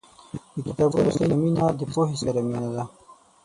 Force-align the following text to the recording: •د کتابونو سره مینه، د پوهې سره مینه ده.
•د 0.55 0.57
کتابونو 0.67 1.11
سره 1.19 1.33
مینه، 1.41 1.65
د 1.79 1.81
پوهې 1.93 2.15
سره 2.23 2.39
مینه 2.47 2.69
ده. 2.75 2.83